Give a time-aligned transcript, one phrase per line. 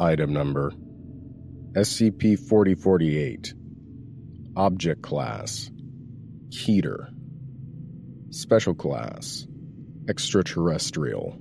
[0.00, 0.70] Item number
[1.72, 3.52] SCP 4048
[4.56, 5.72] Object Class
[6.50, 7.08] Keter
[8.30, 9.48] Special Class
[10.08, 11.36] Extraterrestrial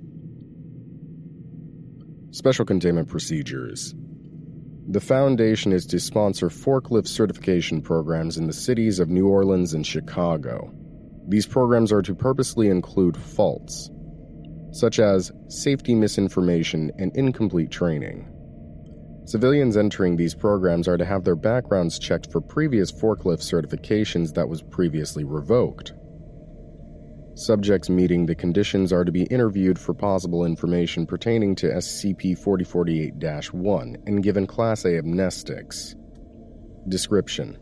[2.32, 3.94] Special Containment Procedures
[4.88, 9.86] The Foundation is to sponsor forklift certification programs in the cities of New Orleans and
[9.86, 10.74] Chicago.
[11.28, 13.92] These programs are to purposely include faults,
[14.72, 18.34] such as safety misinformation and incomplete training.
[19.28, 24.48] Civilians entering these programs are to have their backgrounds checked for previous forklift certifications that
[24.48, 25.92] was previously revoked.
[27.36, 33.54] Subjects meeting the conditions are to be interviewed for possible information pertaining to SCP 4048
[33.54, 35.94] 1 and given Class A amnestics.
[36.88, 37.58] Description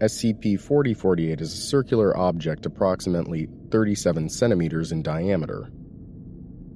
[0.00, 5.72] SCP 4048 is a circular object approximately 37 centimeters in diameter.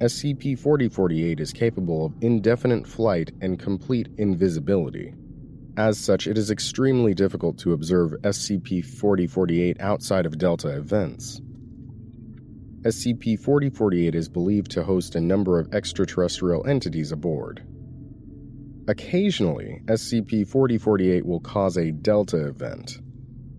[0.03, 5.15] SCP 4048 is capable of indefinite flight and complete invisibility.
[5.77, 11.41] As such, it is extremely difficult to observe SCP 4048 outside of Delta events.
[12.81, 17.63] SCP 4048 is believed to host a number of extraterrestrial entities aboard.
[18.89, 22.99] Occasionally, SCP 4048 will cause a Delta event.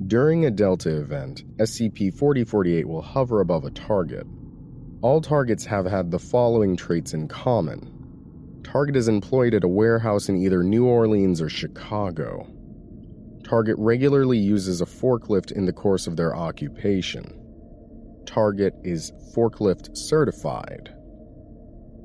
[0.08, 4.28] During a Delta event, SCP 4048 will hover above a target.
[5.04, 8.62] All targets have had the following traits in common.
[8.64, 12.48] Target is employed at a warehouse in either New Orleans or Chicago.
[13.44, 17.38] Target regularly uses a forklift in the course of their occupation.
[18.26, 20.96] Target is forklift certified.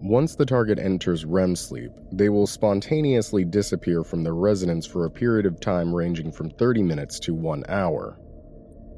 [0.02, 5.10] Once the target enters REM sleep, they will spontaneously disappear from their residence for a
[5.10, 8.18] period of time ranging from 30 minutes to 1 hour.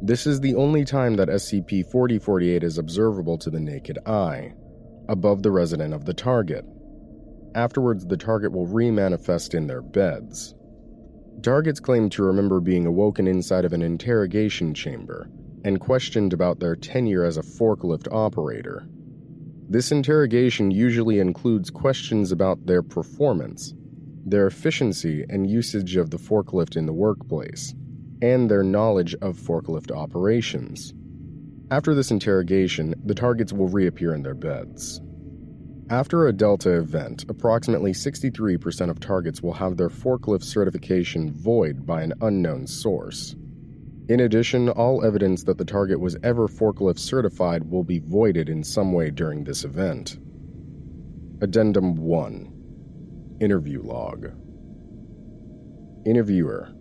[0.02, 4.54] This is the only time that SCP 4048 is observable to the naked eye,
[5.10, 6.64] above the resident of the target.
[7.54, 10.54] Afterwards, the target will remanifest in their beds.
[11.42, 15.28] Targets claim to remember being awoken inside of an interrogation chamber
[15.66, 18.88] and questioned about their tenure as a forklift operator.
[19.68, 23.74] This interrogation usually includes questions about their performance,
[24.24, 27.74] their efficiency and usage of the forklift in the workplace,
[28.22, 30.92] and their knowledge of forklift operations.
[31.70, 35.00] After this interrogation, the targets will reappear in their beds.
[35.88, 42.02] After a Delta event, approximately 63% of targets will have their forklift certification void by
[42.02, 43.34] an unknown source.
[44.08, 48.64] In addition, all evidence that the target was ever forklift certified will be voided in
[48.64, 50.18] some way during this event.
[51.40, 54.26] Addendum 1 Interview Log
[56.04, 56.72] Interviewer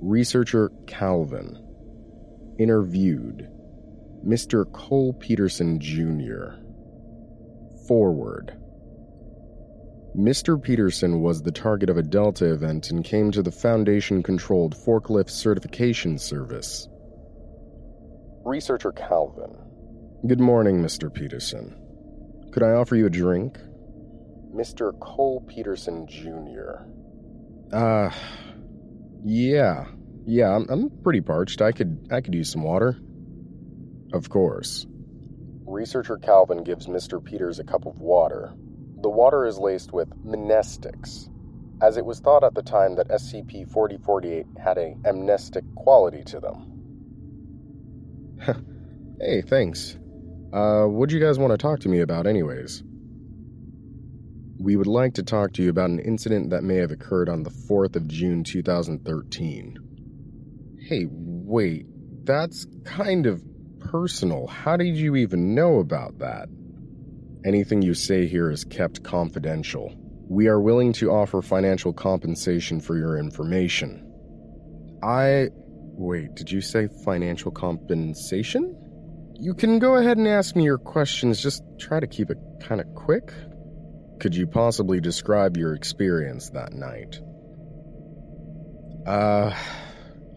[0.00, 1.58] Researcher Calvin.
[2.58, 3.48] Interviewed
[4.26, 4.70] Mr.
[4.72, 6.56] Cole Peterson Jr.
[7.86, 8.56] Forward
[10.16, 10.60] Mr.
[10.60, 15.30] Peterson was the target of a Delta event and came to the Foundation controlled forklift
[15.30, 16.88] certification service.
[18.44, 19.56] Researcher Calvin.
[20.26, 21.12] Good morning, Mr.
[21.12, 21.76] Peterson.
[22.52, 23.58] Could I offer you a drink?
[24.52, 24.98] Mr.
[24.98, 26.82] Cole Peterson Jr.
[27.72, 28.10] Ah, uh,
[29.24, 29.86] yeah,
[30.26, 31.62] yeah, I'm, I'm pretty parched.
[31.62, 32.98] I could I could use some water.
[34.12, 34.86] Of course.
[35.66, 37.24] Researcher Calvin gives Mr.
[37.24, 38.52] Peters a cup of water.
[39.02, 41.28] The water is laced with amnestics,
[41.80, 46.40] as it was thought at the time that SCP 4048 had a amnestic quality to
[46.40, 46.66] them.
[49.20, 49.96] hey, thanks.
[50.52, 52.82] Uh, what do you guys want to talk to me about, anyways?
[54.60, 57.44] We would like to talk to you about an incident that may have occurred on
[57.44, 59.78] the 4th of June 2013.
[60.86, 61.86] Hey, wait,
[62.24, 63.42] that's kind of
[63.78, 64.46] personal.
[64.48, 66.50] How did you even know about that?
[67.42, 69.94] Anything you say here is kept confidential.
[70.28, 74.06] We are willing to offer financial compensation for your information.
[75.02, 75.48] I.
[76.02, 78.76] Wait, did you say financial compensation?
[79.40, 82.82] You can go ahead and ask me your questions, just try to keep it kind
[82.82, 83.32] of quick.
[84.20, 87.20] Could you possibly describe your experience that night?
[89.06, 89.54] Uh,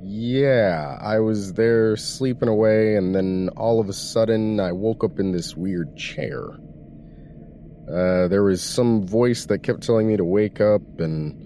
[0.05, 5.17] Yeah, I was there sleeping away, and then all of a sudden I woke up
[5.17, 6.41] in this weird chair.
[7.89, 11.37] Uh, there was some voice that kept telling me to wake up, and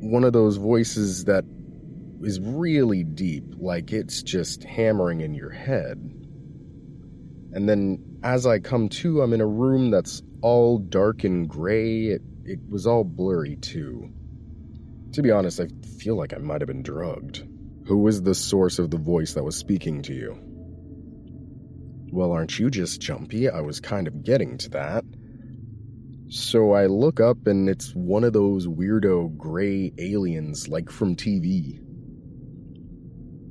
[0.00, 1.44] one of those voices that
[2.22, 5.98] is really deep, like it's just hammering in your head.
[7.56, 12.08] And then as I come to, I'm in a room that's all dark and gray.
[12.08, 14.10] It, it was all blurry too.
[15.14, 15.68] To be honest, I
[15.98, 17.48] feel like I might have been drugged.
[17.86, 20.38] Who was the source of the voice that was speaking to you?
[22.12, 23.48] Well, aren't you just jumpy?
[23.48, 25.04] I was kind of getting to that.
[26.28, 31.80] So I look up and it's one of those weirdo gray aliens like from TV.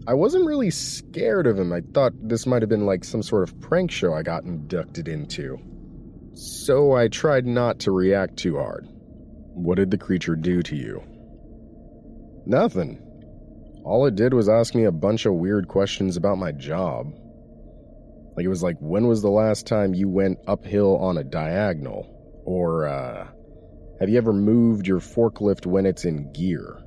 [0.07, 1.73] I wasn't really scared of him.
[1.73, 5.07] I thought this might have been like some sort of prank show I got inducted
[5.07, 5.57] into.
[6.33, 8.87] So I tried not to react too hard.
[9.55, 11.01] What did the creature do to you?
[12.45, 13.01] Nothing.
[13.83, 17.07] All it did was ask me a bunch of weird questions about my job.
[18.35, 22.11] Like it was like, when was the last time you went uphill on a diagonal?
[22.45, 23.27] Or, uh,
[23.99, 26.84] have you ever moved your forklift when it's in gear?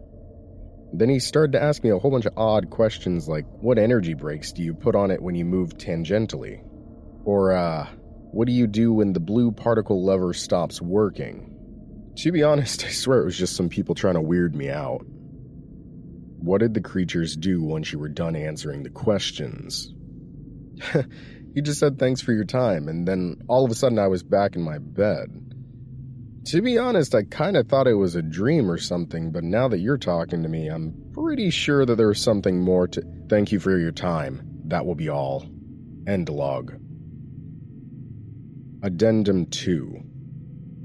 [0.93, 4.15] Then he started to ask me a whole bunch of odd questions like, what energy
[4.15, 6.63] brakes do you put on it when you move tangentially?
[7.25, 7.87] Or, uh,
[8.31, 12.13] what do you do when the blue particle lever stops working?
[12.17, 15.05] To be honest, I swear it was just some people trying to weird me out.
[15.05, 19.93] What did the creatures do once you were done answering the questions?
[21.55, 24.23] he just said thanks for your time, and then all of a sudden I was
[24.23, 25.48] back in my bed.
[26.49, 29.69] To be honest, I kind of thought it was a dream or something, but now
[29.69, 33.03] that you're talking to me, I'm pretty sure that there's something more to.
[33.29, 34.41] Thank you for your time.
[34.65, 35.47] That will be all.
[36.07, 36.73] End log.
[38.83, 40.01] Addendum 2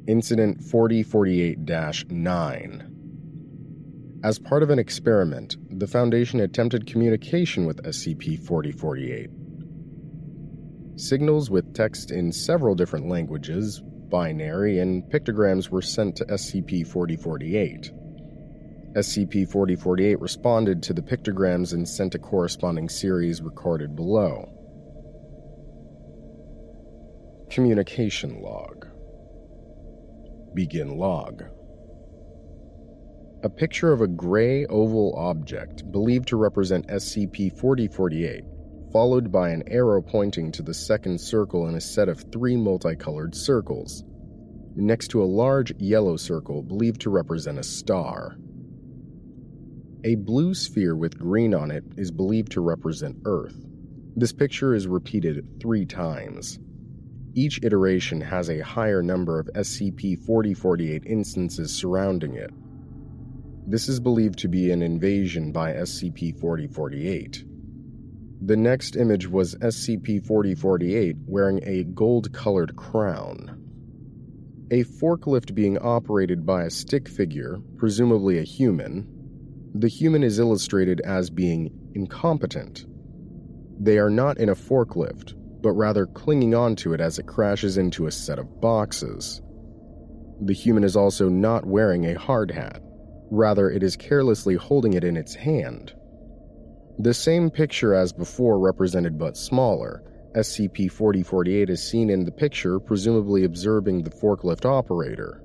[0.06, 1.60] Incident 4048
[2.12, 4.20] 9.
[4.22, 9.30] As part of an experiment, the Foundation attempted communication with SCP 4048.
[10.98, 13.82] Signals with text in several different languages,
[14.14, 17.92] binary, and pictograms were sent to SCP 4048.
[18.96, 24.48] SCP 4048 responded to the pictograms and sent a corresponding series recorded below.
[27.50, 28.86] Communication Log
[30.54, 31.46] Begin Log
[33.42, 38.44] A picture of a gray oval object believed to represent SCP 4048
[38.94, 43.34] followed by an arrow pointing to the second circle in a set of three multicolored
[43.34, 44.04] circles,
[44.76, 48.38] next to a large yellow circle believed to represent a star.
[50.04, 53.56] A blue sphere with green on it is believed to represent Earth.
[54.16, 56.60] This picture is repeated three times.
[57.34, 62.52] Each iteration has a higher number of SCP 4048 instances surrounding it.
[63.66, 67.46] This is believed to be an invasion by SCP 4048.
[68.46, 73.58] The next image was SCP 4048 wearing a gold colored crown.
[74.70, 79.08] A forklift being operated by a stick figure, presumably a human.
[79.74, 82.86] The human is illustrated as being incompetent.
[83.80, 88.08] They are not in a forklift, but rather clinging onto it as it crashes into
[88.08, 89.42] a set of boxes.
[90.42, 92.82] The human is also not wearing a hard hat,
[93.32, 95.94] rather, it is carelessly holding it in its hand.
[97.00, 100.04] The same picture as before represented but smaller.
[100.36, 105.44] SCP 4048 is seen in the picture, presumably observing the forklift operator.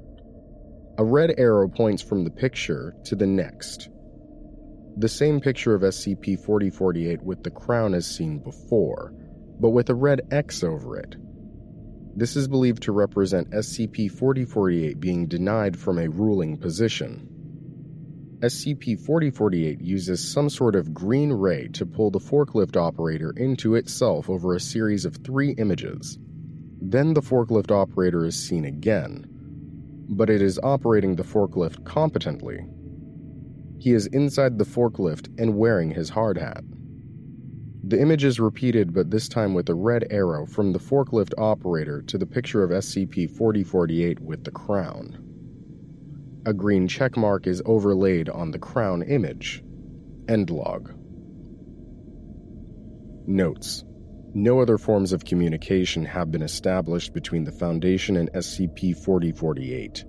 [0.99, 3.88] A red arrow points from the picture to the next.
[4.99, 9.14] The same picture of SCP 4048 with the crown as seen before,
[9.61, 11.16] but with a red X over it.
[12.16, 17.38] This is believed to represent SCP 4048 being denied from a ruling position.
[18.40, 24.30] SCP 4048 uses some sort of green ray to pull the forklift operator into itself
[24.30, 26.18] over a series of three images.
[26.80, 29.26] Then the forklift operator is seen again,
[30.09, 32.64] but it is operating the forklift competently.
[33.80, 36.62] He is inside the forklift and wearing his hard hat.
[37.83, 42.02] The image is repeated, but this time with a red arrow from the forklift operator
[42.02, 45.27] to the picture of SCP 4048 with the crown.
[46.49, 49.62] A green checkmark is overlaid on the crown image.
[50.26, 50.95] End log.
[53.26, 53.85] Notes
[54.33, 60.07] No other forms of communication have been established between the Foundation and SCP 4048.